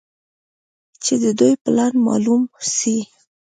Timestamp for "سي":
2.75-2.97